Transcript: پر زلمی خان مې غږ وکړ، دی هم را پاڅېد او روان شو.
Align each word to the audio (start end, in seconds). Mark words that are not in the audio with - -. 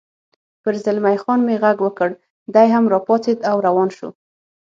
پر 0.63 0.73
زلمی 0.83 1.17
خان 1.23 1.39
مې 1.47 1.55
غږ 1.63 1.77
وکړ، 1.83 2.09
دی 2.53 2.67
هم 2.75 2.85
را 2.91 2.99
پاڅېد 3.07 3.39
او 3.49 3.57
روان 3.67 3.89
شو. 3.97 4.09